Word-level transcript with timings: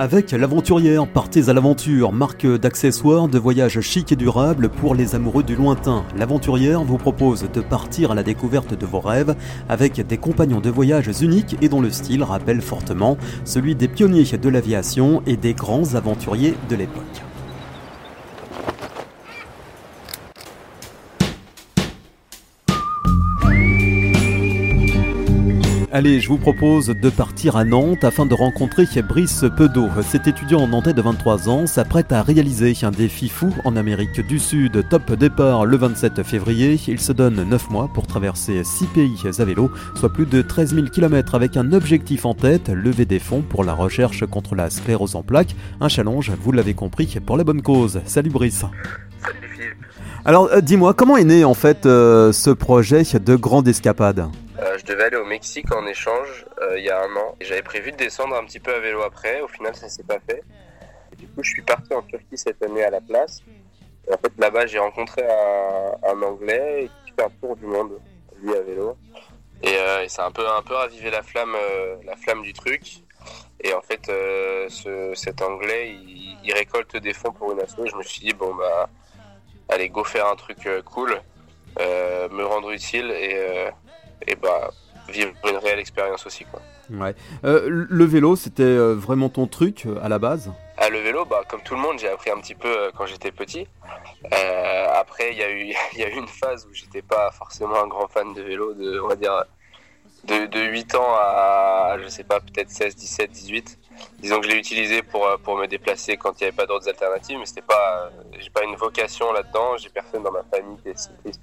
Avec 0.00 0.30
l'Aventurière, 0.30 1.08
partez 1.08 1.48
à 1.48 1.52
l'aventure, 1.52 2.12
marque 2.12 2.46
d'accessoires 2.46 3.26
de 3.26 3.36
voyage 3.36 3.80
chic 3.80 4.12
et 4.12 4.16
durable 4.16 4.68
pour 4.68 4.94
les 4.94 5.16
amoureux 5.16 5.42
du 5.42 5.56
lointain. 5.56 6.04
L'Aventurière 6.16 6.84
vous 6.84 6.98
propose 6.98 7.50
de 7.52 7.60
partir 7.60 8.12
à 8.12 8.14
la 8.14 8.22
découverte 8.22 8.78
de 8.78 8.86
vos 8.86 9.00
rêves 9.00 9.34
avec 9.68 10.00
des 10.06 10.16
compagnons 10.16 10.60
de 10.60 10.70
voyage 10.70 11.10
uniques 11.20 11.56
et 11.62 11.68
dont 11.68 11.80
le 11.80 11.90
style 11.90 12.22
rappelle 12.22 12.62
fortement 12.62 13.18
celui 13.44 13.74
des 13.74 13.88
pionniers 13.88 14.22
de 14.22 14.48
l'aviation 14.48 15.20
et 15.26 15.36
des 15.36 15.54
grands 15.54 15.96
aventuriers 15.96 16.54
de 16.70 16.76
l'époque. 16.76 17.17
Allez, 25.90 26.20
je 26.20 26.28
vous 26.28 26.36
propose 26.36 26.88
de 26.88 27.08
partir 27.08 27.56
à 27.56 27.64
Nantes 27.64 28.04
afin 28.04 28.26
de 28.26 28.34
rencontrer 28.34 28.84
Brice 29.02 29.46
Pedo. 29.56 29.88
Cet 30.02 30.26
étudiant 30.26 30.68
nantais 30.68 30.92
de 30.92 31.00
23 31.00 31.48
ans 31.48 31.66
s'apprête 31.66 32.12
à 32.12 32.20
réaliser 32.20 32.74
un 32.82 32.90
défi 32.90 33.30
fou 33.30 33.54
en 33.64 33.74
Amérique 33.74 34.20
du 34.20 34.38
Sud. 34.38 34.86
Top 34.90 35.10
départ 35.12 35.64
le 35.64 35.78
27 35.78 36.22
février. 36.24 36.78
Il 36.88 37.00
se 37.00 37.12
donne 37.12 37.42
9 37.42 37.70
mois 37.70 37.88
pour 37.94 38.06
traverser 38.06 38.64
6 38.64 38.86
pays 38.88 39.22
à 39.38 39.44
vélo, 39.46 39.70
soit 39.94 40.12
plus 40.12 40.26
de 40.26 40.42
13 40.42 40.74
000 40.74 40.86
km 40.88 41.34
avec 41.34 41.56
un 41.56 41.72
objectif 41.72 42.26
en 42.26 42.34
tête, 42.34 42.68
lever 42.68 43.06
des 43.06 43.18
fonds 43.18 43.40
pour 43.40 43.64
la 43.64 43.72
recherche 43.72 44.26
contre 44.26 44.54
la 44.54 44.68
sclérose 44.68 45.16
en 45.16 45.22
plaques. 45.22 45.56
Un 45.80 45.88
challenge, 45.88 46.30
vous 46.42 46.52
l'avez 46.52 46.74
compris, 46.74 47.16
pour 47.24 47.38
la 47.38 47.44
bonne 47.44 47.62
cause. 47.62 48.02
Salut 48.04 48.30
Brice. 48.30 48.66
Salut 49.24 49.48
Philippe. 49.50 49.86
Alors 50.26 50.50
euh, 50.52 50.60
dis-moi, 50.60 50.92
comment 50.92 51.16
est 51.16 51.24
né 51.24 51.44
en 51.44 51.54
fait 51.54 51.86
euh, 51.86 52.30
ce 52.32 52.50
projet 52.50 53.04
de 53.04 53.36
grande 53.36 53.66
escapade? 53.68 54.28
Je 54.58 54.84
devais 54.84 55.04
aller 55.04 55.16
au 55.16 55.24
Mexique 55.24 55.72
en 55.72 55.86
échange 55.86 56.46
euh, 56.60 56.78
il 56.78 56.84
y 56.84 56.90
a 56.90 57.00
un 57.00 57.16
an. 57.16 57.36
J'avais 57.40 57.62
prévu 57.62 57.92
de 57.92 57.96
descendre 57.96 58.34
un 58.36 58.44
petit 58.44 58.58
peu 58.58 58.74
à 58.74 58.80
vélo 58.80 59.02
après. 59.02 59.40
Au 59.40 59.48
final, 59.48 59.74
ça 59.74 59.88
s'est 59.88 60.02
pas 60.02 60.18
fait. 60.28 60.42
du 61.16 61.26
coup, 61.28 61.42
je 61.42 61.50
suis 61.50 61.62
parti 61.62 61.94
en 61.94 62.02
Turquie 62.02 62.36
cette 62.36 62.62
année 62.62 62.82
à 62.82 62.90
la 62.90 63.00
place. 63.00 63.42
En 64.10 64.16
fait, 64.16 64.32
là-bas, 64.38 64.66
j'ai 64.66 64.78
rencontré 64.78 65.22
un, 65.22 66.22
Anglais 66.22 66.88
qui 67.04 67.12
fait 67.12 67.24
un 67.24 67.30
tour 67.40 67.56
du 67.56 67.66
monde, 67.66 68.00
lui 68.42 68.54
à 68.54 68.62
vélo. 68.62 68.96
Et, 69.62 69.76
euh, 69.76 70.08
ça 70.08 70.24
a 70.24 70.28
un 70.28 70.30
peu, 70.30 70.48
un 70.48 70.62
peu 70.62 70.74
ravivé 70.74 71.10
la 71.10 71.22
flamme, 71.22 71.56
la 72.04 72.16
flamme 72.16 72.42
du 72.42 72.52
truc. 72.52 73.02
Et 73.60 73.74
en 73.74 73.82
fait, 73.82 74.06
ce, 74.06 75.12
cet 75.14 75.42
Anglais, 75.42 75.90
il, 75.92 76.52
récolte 76.54 76.96
des 76.96 77.12
fonds 77.12 77.32
pour 77.32 77.52
une 77.52 77.60
asso. 77.60 77.76
Je 77.84 77.94
me 77.94 78.02
suis 78.02 78.20
dit, 78.20 78.32
bon, 78.32 78.54
bah, 78.54 78.88
allez, 79.68 79.90
go 79.90 80.02
faire 80.02 80.26
un 80.26 80.36
truc 80.36 80.66
cool, 80.86 81.20
me 81.78 82.42
rendre 82.42 82.70
utile 82.70 83.10
et 83.10 83.70
et 84.26 84.34
bah 84.36 84.70
vivre 85.08 85.32
une 85.48 85.56
réelle 85.56 85.78
expérience 85.78 86.26
aussi 86.26 86.44
quoi. 86.44 86.60
Ouais. 86.90 87.14
Euh, 87.44 87.66
le 87.68 88.04
vélo, 88.04 88.36
c'était 88.36 88.62
euh, 88.62 88.94
vraiment 88.94 89.28
ton 89.28 89.46
truc 89.46 89.84
euh, 89.86 89.98
à 90.02 90.08
la 90.08 90.18
base? 90.18 90.52
Ah, 90.78 90.88
Le 90.88 91.00
vélo, 91.00 91.24
bah, 91.24 91.42
comme 91.48 91.60
tout 91.62 91.74
le 91.74 91.80
monde, 91.80 91.98
j'ai 91.98 92.08
appris 92.08 92.30
un 92.30 92.40
petit 92.40 92.54
peu 92.54 92.90
quand 92.96 93.06
j'étais 93.06 93.32
petit. 93.32 93.66
après, 94.94 95.32
il 95.32 95.38
y, 95.38 95.42
a 95.42 95.50
eu, 95.50 95.74
y 95.96 96.02
a 96.02 96.08
eu 96.08 96.16
une 96.16 96.28
phase 96.28 96.66
où 96.66 96.72
j'étais 96.72 97.02
pas 97.02 97.30
forcément 97.32 97.82
un 97.82 97.88
grand 97.88 98.08
fan 98.08 98.32
de 98.32 98.42
vélo, 98.42 98.74
de, 98.74 99.00
on 99.00 99.08
va 99.08 99.16
dire 99.16 99.44
de, 100.24 100.46
de 100.46 100.60
8 100.60 100.94
ans 100.94 101.14
à, 101.14 101.96
je 102.02 102.08
sais 102.08 102.24
pas, 102.24 102.40
peut-être 102.40 102.70
16, 102.70 102.96
17, 102.96 103.30
18. 103.30 103.78
Disons 104.20 104.40
que 104.40 104.46
je 104.46 104.52
l'ai 104.52 104.58
utilisé 104.58 105.02
pour, 105.02 105.26
pour 105.42 105.56
me 105.56 105.66
déplacer 105.66 106.16
quand 106.16 106.40
il 106.40 106.44
n'y 106.44 106.48
avait 106.48 106.56
pas 106.56 106.66
d'autres 106.66 106.88
alternatives, 106.88 107.38
mais 107.38 107.46
c'était 107.46 107.62
pas, 107.62 108.10
j'ai 108.38 108.50
pas 108.50 108.62
une 108.62 108.76
vocation 108.76 109.32
là-dedans, 109.32 109.76
j'ai 109.76 109.88
personne 109.88 110.22
dans 110.22 110.30
ma 110.30 110.44
famille 110.44 110.76
qui 110.82 110.90
est 110.90 110.98
cycliste 110.98 111.40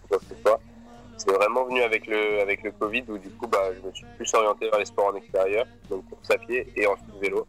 C'est 1.17 1.31
vraiment 1.31 1.63
venu 1.65 1.81
avec 1.81 2.07
le, 2.07 2.41
avec 2.41 2.63
le 2.63 2.71
Covid 2.71 3.03
où 3.07 3.17
du 3.17 3.29
coup 3.29 3.47
bah, 3.47 3.71
je 3.73 3.87
me 3.87 3.93
suis 3.93 4.05
plus 4.17 4.33
orienté 4.33 4.69
vers 4.69 4.79
les 4.79 4.85
sports 4.85 5.07
en 5.07 5.15
extérieur, 5.15 5.65
donc 5.89 6.07
course 6.09 6.31
à 6.31 6.37
pied 6.37 6.67
et 6.75 6.85
ensuite 6.87 7.07
vélo. 7.21 7.47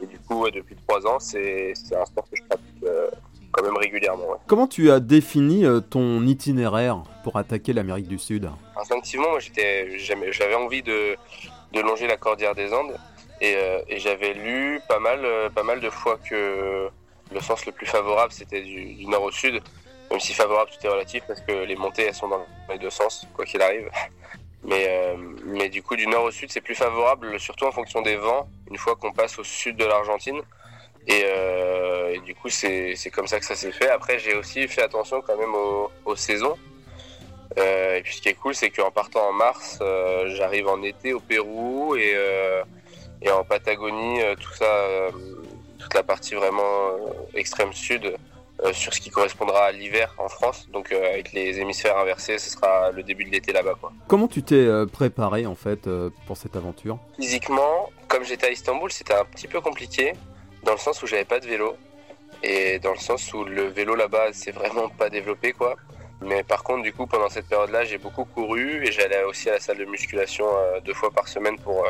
Et 0.00 0.06
du 0.06 0.18
coup, 0.18 0.48
depuis 0.50 0.76
trois 0.86 1.04
ans, 1.06 1.18
c'est 1.18 1.72
un 1.92 2.04
sport 2.04 2.24
que 2.30 2.36
je 2.36 2.42
pratique 2.44 2.84
euh, 2.84 3.08
quand 3.50 3.64
même 3.64 3.76
régulièrement. 3.76 4.40
Comment 4.46 4.66
tu 4.66 4.90
as 4.90 5.00
défini 5.00 5.64
euh, 5.64 5.80
ton 5.80 6.22
itinéraire 6.22 7.02
pour 7.24 7.36
attaquer 7.36 7.72
l'Amérique 7.72 8.06
du 8.08 8.18
Sud? 8.18 8.48
Instinctivement, 8.76 9.30
moi 9.30 9.40
j'avais 9.40 10.54
envie 10.54 10.82
de, 10.82 11.16
de, 11.72 11.80
longer 11.80 12.06
la 12.06 12.16
Cordillère 12.16 12.54
des 12.54 12.72
Andes 12.72 12.96
et, 13.40 13.54
euh, 13.56 13.80
et 13.88 13.98
j'avais 13.98 14.34
lu 14.34 14.80
pas 14.88 15.00
mal, 15.00 15.20
pas 15.54 15.64
mal 15.64 15.80
de 15.80 15.90
fois 15.90 16.18
que 16.18 16.88
le 17.32 17.40
sens 17.40 17.66
le 17.66 17.72
plus 17.72 17.86
favorable 17.86 18.32
c'était 18.32 18.62
du, 18.62 18.94
du 18.94 19.06
nord 19.06 19.24
au 19.24 19.30
sud 19.30 19.60
même 20.10 20.20
si 20.20 20.32
favorable, 20.32 20.70
tout 20.70 20.86
est 20.86 20.90
relatif 20.90 21.22
parce 21.26 21.40
que 21.40 21.52
les 21.52 21.76
montées, 21.76 22.06
elles 22.06 22.14
sont 22.14 22.28
dans 22.28 22.44
les 22.70 22.78
deux 22.78 22.90
sens, 22.90 23.26
quoi 23.34 23.44
qu'il 23.44 23.62
arrive. 23.62 23.90
Mais, 24.64 24.86
euh, 24.88 25.16
mais 25.44 25.68
du 25.68 25.84
coup, 25.84 25.94
du 25.94 26.06
nord 26.08 26.24
au 26.24 26.30
sud, 26.32 26.50
c'est 26.50 26.60
plus 26.60 26.74
favorable, 26.74 27.38
surtout 27.38 27.64
en 27.64 27.70
fonction 27.70 28.02
des 28.02 28.16
vents, 28.16 28.48
une 28.68 28.76
fois 28.76 28.96
qu'on 28.96 29.12
passe 29.12 29.38
au 29.38 29.44
sud 29.44 29.76
de 29.76 29.84
l'Argentine. 29.84 30.42
Et, 31.06 31.22
euh, 31.24 32.18
du 32.22 32.34
coup, 32.34 32.48
c'est 32.48 32.96
comme 33.12 33.28
ça 33.28 33.38
que 33.38 33.46
ça 33.46 33.54
s'est 33.54 33.70
fait. 33.70 33.88
Après, 33.88 34.18
j'ai 34.18 34.34
aussi 34.34 34.66
fait 34.66 34.82
attention 34.82 35.22
quand 35.22 35.36
même 35.36 35.54
aux, 35.54 36.16
saisons. 36.16 36.56
Euh, 37.58 37.96
et 37.96 38.02
puis, 38.02 38.16
ce 38.16 38.20
qui 38.20 38.28
est 38.28 38.34
cool, 38.34 38.54
c'est 38.54 38.70
qu'en 38.70 38.90
partant 38.90 39.28
en 39.28 39.32
mars, 39.32 39.78
j'arrive 40.26 40.66
en 40.66 40.82
été 40.82 41.12
au 41.14 41.20
Pérou 41.20 41.94
et, 41.94 42.14
et 43.22 43.30
en 43.30 43.44
Patagonie, 43.44 44.20
tout 44.40 44.52
ça, 44.54 44.86
toute 45.78 45.94
la 45.94 46.02
partie 46.02 46.34
vraiment 46.34 46.96
extrême 47.32 47.72
sud 47.72 48.18
sur 48.72 48.92
ce 48.92 49.00
qui 49.00 49.10
correspondra 49.10 49.66
à 49.66 49.72
l'hiver 49.72 50.14
en 50.18 50.28
France. 50.28 50.68
Donc 50.72 50.92
euh, 50.92 51.12
avec 51.12 51.32
les 51.32 51.60
hémisphères 51.60 51.96
inversés, 51.98 52.38
ce 52.38 52.50
sera 52.50 52.90
le 52.90 53.02
début 53.02 53.24
de 53.24 53.30
l'été 53.30 53.52
là-bas. 53.52 53.78
Comment 54.06 54.28
tu 54.28 54.42
t'es 54.42 54.56
euh, 54.56 54.86
préparé 54.86 55.46
en 55.46 55.54
fait 55.54 55.88
pour 56.26 56.36
cette 56.36 56.56
aventure? 56.56 56.98
Physiquement, 57.16 57.90
comme 58.08 58.24
j'étais 58.24 58.48
à 58.48 58.50
Istanbul, 58.50 58.90
c'était 58.90 59.14
un 59.14 59.24
petit 59.24 59.48
peu 59.48 59.60
compliqué 59.60 60.12
dans 60.64 60.72
le 60.72 60.78
sens 60.78 61.02
où 61.02 61.06
j'avais 61.06 61.24
pas 61.24 61.40
de 61.40 61.46
vélo 61.46 61.76
et 62.42 62.78
dans 62.78 62.92
le 62.92 62.98
sens 62.98 63.32
où 63.32 63.44
le 63.44 63.64
vélo 63.64 63.94
là-bas 63.94 64.32
c'est 64.32 64.52
vraiment 64.52 64.88
pas 64.88 65.08
développé 65.08 65.52
quoi. 65.52 65.76
Mais 66.20 66.42
par 66.42 66.64
contre, 66.64 66.82
du 66.82 66.92
coup, 66.92 67.06
pendant 67.06 67.28
cette 67.28 67.46
période-là, 67.46 67.84
j'ai 67.84 67.96
beaucoup 67.96 68.24
couru 68.24 68.84
et 68.84 68.90
j'allais 68.90 69.22
aussi 69.22 69.48
à 69.50 69.52
la 69.52 69.60
salle 69.60 69.78
de 69.78 69.84
musculation 69.84 70.46
deux 70.84 70.94
fois 70.94 71.12
par 71.12 71.28
semaine 71.28 71.56
pour 71.60 71.86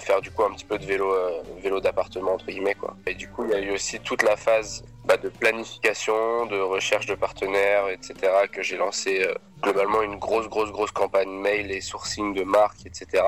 faire 0.00 0.20
du 0.20 0.30
coup 0.30 0.44
un 0.44 0.52
petit 0.52 0.64
peu 0.64 0.78
de 0.78 0.84
vélo, 0.84 1.14
vélo 1.62 1.80
d'appartement 1.80 2.34
entre 2.34 2.46
guillemets 2.46 2.74
quoi. 2.74 2.96
Et 3.06 3.14
du 3.14 3.28
coup, 3.28 3.44
il 3.44 3.50
y 3.50 3.54
a 3.54 3.60
eu 3.60 3.72
aussi 3.72 4.00
toute 4.00 4.22
la 4.22 4.36
phase 4.36 4.84
bah, 5.06 5.16
de 5.16 5.28
planification, 5.28 6.46
de 6.46 6.58
recherche 6.58 7.06
de 7.06 7.14
partenaires, 7.14 7.88
etc. 7.88 8.14
que 8.50 8.60
j'ai 8.60 8.76
lancé 8.76 9.22
euh, 9.22 9.34
globalement 9.62 10.02
une 10.02 10.16
grosse, 10.16 10.48
grosse, 10.48 10.72
grosse 10.72 10.90
campagne 10.90 11.30
mail 11.30 11.70
et 11.70 11.80
sourcing 11.80 12.34
de 12.34 12.42
marques, 12.42 12.84
etc. 12.86 13.22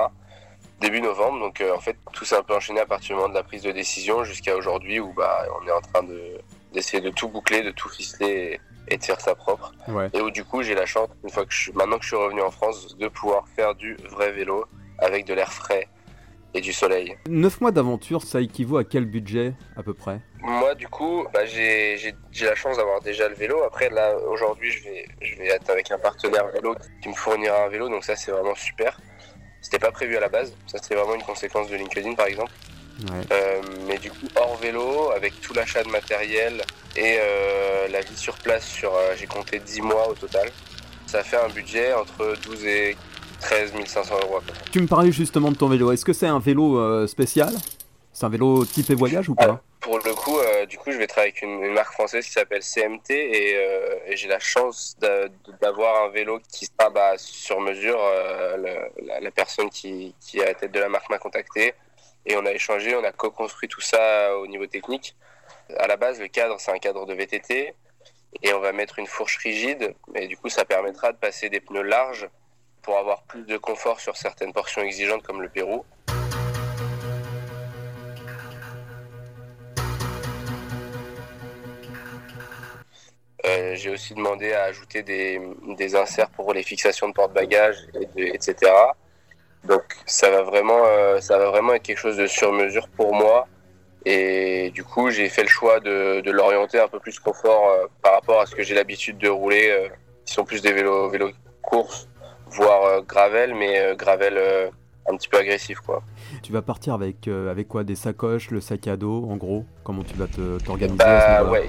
Début 0.80 1.00
novembre, 1.00 1.38
donc 1.38 1.60
euh, 1.60 1.72
en 1.72 1.78
fait 1.78 1.96
tout 2.12 2.24
s'est 2.24 2.34
un 2.34 2.42
peu 2.42 2.54
enchaîné 2.56 2.80
à 2.80 2.86
partir 2.86 3.14
du 3.14 3.14
moment 3.14 3.28
de 3.28 3.34
la 3.34 3.44
prise 3.44 3.62
de 3.62 3.70
décision 3.70 4.24
jusqu'à 4.24 4.56
aujourd'hui 4.56 4.98
où 4.98 5.12
bah, 5.12 5.46
on 5.60 5.68
est 5.68 5.72
en 5.72 5.80
train 5.80 6.02
de, 6.02 6.20
d'essayer 6.72 7.00
de 7.00 7.10
tout 7.10 7.28
boucler, 7.28 7.62
de 7.62 7.70
tout 7.70 7.88
ficeler 7.88 8.60
et, 8.88 8.96
de 8.96 9.04
faire 9.04 9.20
ça 9.20 9.36
propre. 9.36 9.72
Et 10.12 10.20
où 10.20 10.32
du 10.32 10.44
coup 10.44 10.64
j'ai 10.64 10.74
la 10.74 10.86
chance, 10.86 11.08
une 11.22 11.30
fois 11.30 11.46
que 11.46 11.52
je, 11.52 11.70
maintenant 11.72 11.98
que 11.98 12.02
je 12.02 12.08
suis 12.08 12.16
revenu 12.16 12.42
en 12.42 12.50
France, 12.50 12.96
de 12.96 13.06
pouvoir 13.06 13.46
faire 13.54 13.76
du 13.76 13.96
vrai 14.10 14.32
vélo 14.32 14.64
avec 14.98 15.26
de 15.26 15.34
l'air 15.34 15.52
frais 15.52 15.86
et 16.54 16.60
du 16.60 16.72
soleil. 16.72 17.16
9 17.28 17.60
mois 17.60 17.70
d'aventure, 17.70 18.22
ça 18.22 18.40
équivaut 18.40 18.78
à 18.78 18.84
quel 18.84 19.04
budget 19.04 19.54
à 19.76 19.82
peu 19.82 19.94
près? 19.94 20.20
Moi, 20.40 20.74
du 20.74 20.88
coup, 20.88 21.26
bah, 21.32 21.44
j'ai 21.44 22.14
la 22.40 22.54
chance 22.54 22.76
d'avoir 22.76 23.00
déjà 23.00 23.28
le 23.28 23.34
vélo. 23.34 23.62
Après, 23.64 23.90
là, 23.90 24.16
aujourd'hui, 24.16 24.70
je 24.70 24.84
vais, 24.84 25.08
je 25.20 25.36
vais 25.36 25.48
être 25.48 25.68
avec 25.70 25.90
un 25.90 25.98
partenaire 25.98 26.46
vélo 26.48 26.74
qui 27.02 27.08
me 27.08 27.14
fournira 27.14 27.64
un 27.64 27.68
vélo, 27.68 27.88
donc 27.88 28.04
ça, 28.04 28.16
c'est 28.16 28.30
vraiment 28.30 28.54
super. 28.54 28.98
C'était 29.60 29.78
pas 29.78 29.90
prévu 29.90 30.16
à 30.16 30.20
la 30.20 30.28
base, 30.28 30.54
ça 30.66 30.78
serait 30.78 30.94
vraiment 30.94 31.14
une 31.14 31.22
conséquence 31.22 31.68
de 31.68 31.76
LinkedIn 31.76 32.14
par 32.14 32.26
exemple. 32.26 32.52
Euh, 33.30 33.62
mais 33.86 33.98
du 33.98 34.10
coup, 34.10 34.26
hors 34.34 34.56
vélo, 34.56 35.10
avec 35.12 35.40
tout 35.40 35.54
l'achat 35.54 35.82
de 35.84 35.88
matériel 35.88 36.62
et 36.96 37.18
euh, 37.20 37.88
la 37.88 38.00
vie 38.00 38.16
sur 38.16 38.34
place, 38.38 38.66
sur 38.66 38.94
euh, 38.94 39.14
j'ai 39.16 39.26
compté 39.26 39.60
10 39.60 39.82
mois 39.82 40.08
au 40.08 40.14
total, 40.14 40.48
ça 41.06 41.22
fait 41.22 41.36
un 41.36 41.48
budget 41.48 41.92
entre 41.94 42.36
12 42.42 42.66
et 42.66 42.96
13 43.40 43.72
500 43.86 44.14
euros. 44.22 44.40
Tu 44.72 44.80
me 44.80 44.86
parlais 44.86 45.12
justement 45.12 45.50
de 45.50 45.56
ton 45.56 45.68
vélo. 45.68 45.92
Est-ce 45.92 46.04
que 46.04 46.12
c'est 46.12 46.26
un 46.26 46.38
vélo 46.38 46.78
euh, 46.78 47.06
spécial? 47.06 47.52
C'est 48.12 48.26
un 48.26 48.28
vélo 48.28 48.64
type 48.64 48.90
et 48.90 48.94
voyage 48.94 49.28
ou 49.28 49.34
pas? 49.34 49.62
Pour 49.80 49.98
le 49.98 50.12
coup, 50.14 50.38
euh, 50.38 50.66
du 50.66 50.76
coup, 50.76 50.90
je 50.90 50.98
vais 50.98 51.06
travailler 51.06 51.32
avec 51.32 51.42
une, 51.42 51.72
marque 51.72 51.92
française 51.92 52.24
qui 52.24 52.32
s'appelle 52.32 52.62
CMT 52.62 53.10
euh, 53.10 53.96
et, 54.06 54.16
j'ai 54.16 54.28
la 54.28 54.40
chance 54.40 54.96
d'avoir 55.60 56.04
un 56.04 56.08
vélo 56.08 56.40
qui 56.52 56.66
sera 56.66 56.90
bah, 56.90 57.12
sur 57.16 57.60
mesure. 57.60 58.00
La, 58.58 59.30
personne 59.30 59.70
qui, 59.70 60.14
qui 60.20 60.38
est 60.38 60.42
à 60.42 60.46
la 60.46 60.54
tête 60.54 60.72
de 60.72 60.80
la 60.80 60.88
marque 60.88 61.08
m'a 61.10 61.18
contacté 61.18 61.74
et 62.26 62.36
on 62.36 62.44
a 62.44 62.52
échangé, 62.52 62.96
on 62.96 63.04
a 63.04 63.12
co-construit 63.12 63.68
tout 63.68 63.80
ça 63.80 64.36
au 64.36 64.46
niveau 64.46 64.66
technique. 64.66 65.16
À 65.78 65.86
la 65.86 65.96
base, 65.96 66.18
le 66.18 66.28
cadre, 66.28 66.56
c'est 66.58 66.72
un 66.72 66.78
cadre 66.78 67.06
de 67.06 67.14
VTT 67.14 67.74
et 68.42 68.52
on 68.52 68.60
va 68.60 68.72
mettre 68.72 68.98
une 68.98 69.06
fourche 69.06 69.38
rigide, 69.38 69.94
mais 70.12 70.26
du 70.26 70.36
coup, 70.36 70.48
ça 70.48 70.64
permettra 70.64 71.12
de 71.12 71.18
passer 71.18 71.48
des 71.48 71.60
pneus 71.60 71.82
larges 71.82 72.28
pour 72.88 72.96
avoir 72.96 73.20
plus 73.24 73.42
de 73.42 73.58
confort 73.58 74.00
sur 74.00 74.16
certaines 74.16 74.54
portions 74.54 74.80
exigeantes 74.80 75.22
comme 75.22 75.42
le 75.42 75.50
Pérou. 75.50 75.84
Euh, 83.44 83.74
j'ai 83.74 83.90
aussi 83.90 84.14
demandé 84.14 84.54
à 84.54 84.62
ajouter 84.62 85.02
des, 85.02 85.38
des, 85.76 85.96
inserts 85.96 86.30
pour 86.30 86.54
les 86.54 86.62
fixations 86.62 87.08
de 87.08 87.12
porte-bagages, 87.12 87.76
etc. 88.16 88.56
Donc 89.64 89.82
ça 90.06 90.30
va 90.30 90.40
vraiment, 90.40 90.82
euh, 90.86 91.20
ça 91.20 91.36
va 91.36 91.50
vraiment 91.50 91.74
être 91.74 91.82
quelque 91.82 91.98
chose 91.98 92.16
de 92.16 92.26
sur 92.26 92.52
mesure 92.52 92.88
pour 92.88 93.12
moi 93.14 93.46
Et 94.06 94.70
du 94.70 94.82
coup, 94.82 95.10
j'ai 95.10 95.28
fait 95.28 95.42
le 95.42 95.48
choix 95.48 95.78
de, 95.80 96.22
l'orienter 96.30 96.80
un 96.80 96.88
peu 96.88 97.00
plus 97.00 97.18
confort 97.18 97.68
euh, 97.68 97.86
par 98.00 98.14
rapport 98.14 98.40
à 98.40 98.46
ce 98.46 98.54
que 98.54 98.62
j'ai 98.62 98.74
l'habitude 98.74 99.18
de 99.18 99.28
rouler, 99.28 99.90
qui 100.24 100.32
sont 100.32 100.46
plus 100.46 100.62
des 100.62 100.72
vélos, 100.72 101.10
vélos 101.10 101.32
course, 101.60 102.08
voire 102.50 102.84
euh, 102.84 103.00
gravel, 103.02 103.54
mais 103.54 103.94
gravel 103.96 104.38
un 105.10 105.16
petit 105.16 105.28
peu 105.28 105.38
agressif 105.38 105.78
quoi. 105.80 106.02
Tu 106.42 106.52
vas 106.52 106.60
partir 106.60 106.92
avec, 106.92 107.28
avec 107.28 107.66
quoi? 107.68 107.82
Des 107.82 107.94
sacoches, 107.94 108.50
le 108.50 108.60
sac 108.60 108.86
à 108.88 108.96
dos 108.96 109.26
en 109.30 109.36
gros? 109.36 109.64
Comment 109.82 110.02
tu 110.02 110.14
vas 110.16 110.26
t'organiser 110.64 110.98
bah, 110.98 111.44
Ouais, 111.44 111.68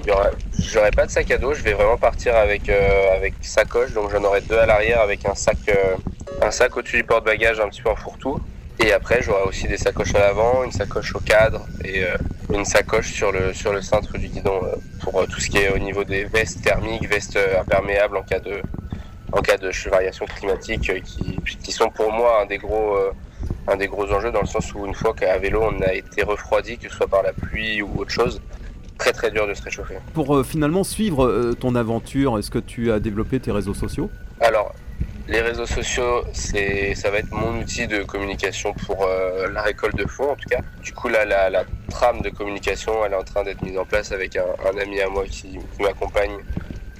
j'aurai 0.58 0.90
pas 0.90 1.06
de 1.06 1.10
sac 1.10 1.30
à 1.30 1.38
dos, 1.38 1.54
je 1.54 1.62
vais 1.62 1.72
vraiment 1.72 1.96
partir 1.96 2.36
avec, 2.36 2.68
avec 2.68 3.34
sacoche, 3.40 3.92
donc 3.92 4.10
j'en 4.10 4.22
aurai 4.24 4.42
deux 4.42 4.58
à 4.58 4.66
l'arrière 4.66 5.00
avec 5.00 5.24
un 5.26 5.34
sac, 5.34 5.58
un 6.42 6.50
sac 6.50 6.76
au-dessus 6.76 6.98
du 6.98 7.04
porte-bagages 7.04 7.60
un 7.60 7.68
petit 7.68 7.82
peu 7.82 7.90
en 7.90 7.96
fourre-tout. 7.96 8.38
Et 8.82 8.92
après, 8.92 9.20
j'aurai 9.20 9.42
aussi 9.42 9.68
des 9.68 9.76
sacoches 9.76 10.14
à 10.14 10.20
l'avant, 10.20 10.64
une 10.64 10.72
sacoche 10.72 11.14
au 11.14 11.20
cadre 11.20 11.66
et 11.84 12.02
euh, 12.02 12.16
une 12.50 12.64
sacoche 12.64 13.12
sur 13.12 13.30
le, 13.30 13.52
sur 13.52 13.74
le 13.74 13.82
cintre 13.82 14.16
du 14.16 14.28
guidon 14.28 14.58
euh, 14.64 14.74
pour 15.00 15.20
euh, 15.20 15.26
tout 15.26 15.38
ce 15.38 15.50
qui 15.50 15.58
est 15.58 15.68
au 15.68 15.78
niveau 15.78 16.02
des 16.02 16.24
vestes 16.24 16.62
thermiques, 16.62 17.06
vestes 17.06 17.38
imperméables 17.58 18.16
en 18.16 18.22
cas 18.22 18.40
de, 18.40 18.62
en 19.32 19.40
cas 19.40 19.56
de 19.56 19.70
variations 19.88 20.26
climatiques 20.26 20.92
qui, 21.04 21.38
qui 21.62 21.72
sont 21.72 21.88
pour 21.90 22.12
moi 22.12 22.42
un 22.42 22.46
des 22.46 22.58
gros, 22.58 22.96
un 23.68 23.76
des 23.76 23.86
gros 23.86 24.10
enjeux 24.12 24.32
dans 24.32 24.40
le 24.40 24.46
sens 24.46 24.74
où 24.74 24.86
une 24.86 24.94
fois 24.94 25.14
qu'à 25.14 25.38
vélo 25.38 25.62
on 25.62 25.80
a 25.82 25.92
été 25.92 26.22
refroidi, 26.22 26.78
que 26.78 26.88
ce 26.88 26.96
soit 26.96 27.08
par 27.08 27.22
la 27.22 27.32
pluie 27.32 27.82
ou 27.82 28.00
autre 28.00 28.10
chose, 28.10 28.40
très 28.98 29.12
très 29.12 29.30
dur 29.30 29.46
de 29.46 29.54
se 29.54 29.62
réchauffer. 29.62 29.98
Pour 30.14 30.44
finalement 30.44 30.84
suivre 30.84 31.54
ton 31.60 31.74
aventure, 31.74 32.38
est-ce 32.38 32.50
que 32.50 32.58
tu 32.58 32.92
as 32.92 33.00
développé 33.00 33.40
tes 33.40 33.52
réseaux 33.52 33.74
sociaux? 33.74 34.10
Alors, 34.40 34.74
les 35.30 35.40
réseaux 35.40 35.66
sociaux, 35.66 36.24
c'est, 36.32 36.94
ça 36.96 37.10
va 37.10 37.18
être 37.18 37.30
mon 37.30 37.60
outil 37.60 37.86
de 37.86 38.02
communication 38.02 38.72
pour 38.72 39.04
euh, 39.04 39.48
la 39.52 39.62
récolte 39.62 39.94
de 39.94 40.06
fonds 40.06 40.32
en 40.32 40.34
tout 40.34 40.48
cas. 40.48 40.60
Du 40.82 40.92
coup, 40.92 41.08
là, 41.08 41.24
la, 41.24 41.64
trame 41.88 42.20
de 42.20 42.30
communication, 42.30 43.04
elle 43.04 43.12
est 43.12 43.16
en 43.16 43.22
train 43.22 43.44
d'être 43.44 43.62
mise 43.62 43.78
en 43.78 43.84
place 43.84 44.12
avec 44.12 44.36
un, 44.36 44.78
ami 44.78 45.00
à 45.00 45.08
moi 45.08 45.24
qui, 45.26 45.58
m'accompagne, 45.78 46.36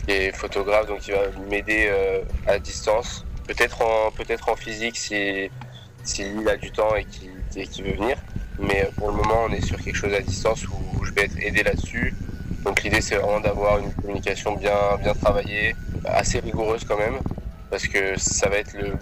qui 0.07 0.13
est 0.13 0.37
photographe, 0.37 0.87
donc 0.87 1.07
il 1.07 1.15
va 1.15 1.23
m'aider 1.49 1.87
euh, 1.89 2.23
à 2.47 2.59
distance, 2.59 3.25
peut-être 3.47 3.83
en, 3.83 4.11
peut-être 4.13 4.49
en 4.49 4.57
physique 4.57 4.97
si, 4.97 5.51
s'il 6.05 6.49
a 6.49 6.57
du 6.57 6.71
temps 6.71 6.95
et 6.97 7.05
qu'il, 7.05 7.85
veut 7.85 7.93
venir. 7.93 8.17
Mais 8.59 8.89
pour 8.97 9.09
le 9.09 9.17
moment, 9.17 9.47
on 9.49 9.53
est 9.53 9.65
sur 9.65 9.81
quelque 9.81 9.97
chose 9.97 10.13
à 10.13 10.21
distance 10.21 10.67
où, 10.69 11.05
je 11.05 11.13
vais 11.13 11.25
être 11.25 11.39
aidé 11.39 11.63
là-dessus. 11.63 12.15
Donc 12.65 12.83
l'idée, 12.83 13.01
c'est 13.01 13.17
vraiment 13.17 13.41
d'avoir 13.41 13.79
une 13.79 13.93
communication 13.95 14.55
bien, 14.55 14.97
bien 15.03 15.15
travaillée, 15.15 15.75
assez 16.05 16.41
rigoureuse 16.41 16.85
quand 16.85 16.99
même 16.99 17.19
parce 17.71 17.87
que 17.87 18.19
ça 18.19 18.49
va 18.49 18.59
être 18.59 18.75
le 18.75 18.95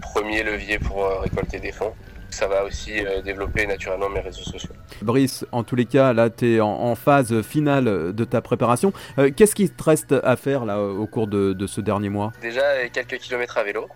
premier 0.00 0.42
levier 0.42 0.78
pour 0.78 1.04
euh, 1.04 1.18
récolter 1.18 1.58
des 1.58 1.72
fonds. 1.72 1.92
Ça 2.32 2.48
va 2.48 2.64
aussi 2.64 3.04
euh, 3.04 3.20
développer 3.20 3.66
naturellement 3.66 4.08
mes 4.08 4.20
réseaux 4.20 4.42
sociaux. 4.42 4.72
Brice, 5.02 5.44
en 5.52 5.64
tous 5.64 5.76
les 5.76 5.84
cas, 5.84 6.12
là, 6.12 6.30
tu 6.30 6.56
es 6.56 6.60
en, 6.60 6.94
phase 6.94 7.42
finale 7.42 8.14
de 8.14 8.24
ta 8.24 8.40
préparation. 8.40 8.92
Euh, 9.18 9.30
qu'est-ce 9.30 9.54
qui 9.54 9.68
te 9.68 9.82
reste 9.82 10.14
à 10.24 10.36
faire 10.36 10.64
là, 10.64 10.80
au 10.80 11.06
cours 11.06 11.26
de, 11.26 11.66
ce 11.66 11.80
dernier 11.80 12.08
mois? 12.08 12.32
Déjà, 12.40 12.88
quelques 12.88 13.18
kilomètres 13.18 13.58
à 13.58 13.64
vélo, 13.64 13.88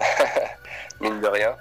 mine 1.00 1.20
de 1.20 1.28
rien. 1.28 1.54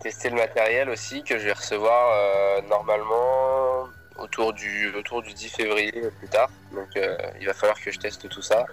tester 0.00 0.30
le 0.30 0.36
matériel 0.36 0.88
aussi 0.88 1.22
que 1.22 1.38
je 1.38 1.44
vais 1.44 1.52
recevoir 1.52 2.62
normalement 2.68 3.88
autour 4.18 4.52
du, 4.52 4.92
autour 4.96 5.22
du 5.22 5.34
10 5.34 5.48
février 5.48 5.92
plus 6.18 6.28
tard. 6.28 6.50
Donc 6.72 6.88
il 7.40 7.46
va 7.46 7.54
falloir 7.54 7.80
que 7.80 7.90
je 7.90 7.98
teste 7.98 8.28
tout 8.28 8.42
ça 8.42 8.64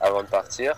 avant 0.00 0.22
de 0.22 0.28
partir. 0.28 0.74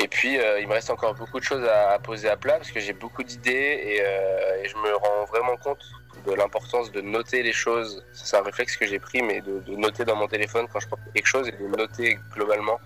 Et 0.00 0.06
puis, 0.06 0.38
euh, 0.38 0.60
il 0.60 0.68
me 0.68 0.74
reste 0.74 0.90
encore 0.90 1.14
beaucoup 1.14 1.40
de 1.40 1.44
choses 1.44 1.64
à, 1.64 1.98
poser 1.98 2.28
à 2.28 2.36
plat 2.36 2.54
parce 2.54 2.70
que 2.70 2.78
j'ai 2.78 2.92
beaucoup 2.92 3.24
d'idées 3.24 4.00
euh, 4.00 4.62
et, 4.62 4.68
je 4.68 4.76
me 4.76 4.94
rends 4.94 5.24
vraiment 5.24 5.56
compte 5.56 5.84
de 6.24 6.32
l'importance 6.34 6.92
de 6.92 7.00
noter 7.00 7.42
les 7.42 7.52
choses. 7.52 8.04
C'est 8.12 8.36
un 8.36 8.42
réflexe 8.42 8.76
que 8.76 8.86
j'ai 8.86 9.00
pris, 9.00 9.22
mais 9.22 9.40
de, 9.40 9.74
noter 9.74 10.04
dans 10.04 10.14
mon 10.14 10.28
téléphone 10.28 10.68
quand 10.72 10.78
je 10.78 10.86
pense 10.86 11.00
quelque 11.12 11.26
chose 11.26 11.48
et 11.48 11.52
de 11.52 11.66
noter 11.66 12.16
globalement 12.32 12.78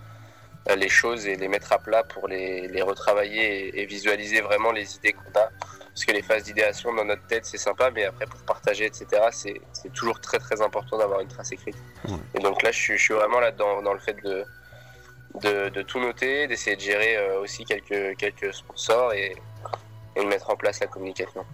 euh, 0.70 0.76
les 0.76 0.88
choses 0.88 1.26
et 1.26 1.36
les 1.36 1.48
mettre 1.48 1.70
à 1.74 1.78
plat 1.78 2.02
pour 2.02 2.28
les, 2.28 2.80
retravailler 2.80 3.78
et, 3.78 3.84
visualiser 3.84 4.40
vraiment 4.40 4.72
les 4.72 4.96
idées 4.96 5.12
qu'on 5.12 5.38
a. 5.38 5.50
Parce 5.94 6.06
que 6.06 6.12
les 6.12 6.22
phases 6.22 6.44
d'idéation 6.44 6.94
dans 6.94 7.04
notre 7.04 7.26
tête, 7.26 7.44
c'est 7.44 7.58
sympa, 7.58 7.90
mais 7.90 8.06
après, 8.06 8.24
pour 8.24 8.40
partager, 8.44 8.86
etc., 8.86 9.04
c'est 9.30 9.92
toujours 9.92 10.18
très 10.18 10.38
très 10.38 10.62
important 10.62 10.96
d'avoir 10.96 11.20
une 11.20 11.28
trace 11.28 11.52
écrite. 11.52 11.76
Et 12.34 12.38
donc 12.38 12.62
là, 12.62 12.72
je 12.72 12.78
suis, 12.78 12.96
je 12.96 13.02
suis 13.02 13.14
vraiment 13.14 13.40
là 13.40 13.50
dans, 13.50 13.82
dans 13.82 13.92
le 13.92 13.98
fait 13.98 14.16
de 14.24 14.46
de, 15.40 15.82
tout 15.82 16.00
noter, 16.00 16.46
d'essayer 16.46 16.76
de 16.76 16.80
gérer 16.80 17.16
euh, 17.16 17.40
aussi 17.40 17.64
quelques, 17.64 18.54
sponsors 18.54 19.12
et, 19.12 19.36
de 20.16 20.22
mettre 20.22 20.50
en 20.50 20.56
place 20.56 20.80
la 20.80 20.86
communication. 20.86 21.44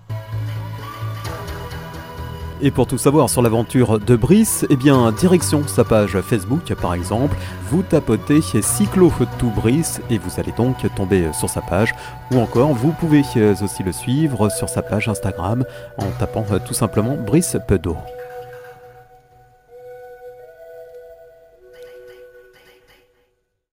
Et 2.61 2.73
pour 2.73 2.89
tout 2.89 2.99
savoir 2.99 3.31
sur 3.31 3.41
l'aventure 3.41 4.01
de 4.01 4.17
Brice, 4.17 4.67
eh 4.69 4.75
bien, 4.75 5.13
direction 5.13 5.65
sa 5.69 5.85
page 5.85 6.21
Facebook 6.23 6.75
par 6.75 6.93
exemple, 6.93 7.37
vous 7.71 7.83
tapotez 7.83 8.41
Cyclo 8.43 9.13
Brice 9.55 10.01
et 10.11 10.19
vous 10.19 10.41
allez 10.41 10.51
donc 10.51 10.77
tomber 10.97 11.33
sur 11.33 11.49
sa 11.49 11.61
page. 11.61 11.95
Ou 12.33 12.41
encore, 12.41 12.75
vous 12.75 12.91
pouvez 12.91 13.23
aussi 13.63 13.85
le 13.85 13.93
suivre 13.93 14.49
sur 14.49 14.69
sa 14.69 14.83
page 14.83 15.09
Instagram 15.09 15.65
en 15.99 16.11
tapant 16.19 16.45
tout 16.59 16.75
simplement 16.75 17.15
Brice 17.15 17.57
Pedo. 17.69 17.97